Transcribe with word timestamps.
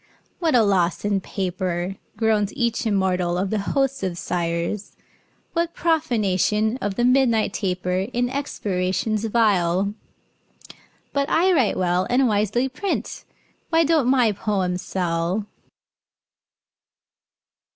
"What 0.39 0.55
a 0.55 0.63
loss 0.63 1.05
in 1.05 1.21
paper," 1.21 1.97
Groans 2.17 2.51
each 2.55 2.87
immortal 2.87 3.37
of 3.37 3.51
the 3.51 3.59
host 3.59 4.01
of 4.01 4.17
sighers! 4.17 4.95
"What 5.53 5.75
profanation 5.75 6.77
of 6.77 6.95
the 6.95 7.05
midnight 7.05 7.53
taper 7.53 8.07
In 8.11 8.27
expirations 8.27 9.23
vile! 9.25 9.93
But 11.13 11.29
I 11.29 11.53
write 11.53 11.77
well, 11.77 12.07
And 12.09 12.27
wisely 12.27 12.67
print. 12.67 13.25
Why 13.69 13.83
don't 13.83 14.07
my 14.07 14.31
poems 14.31 14.81
sell?" 14.81 15.45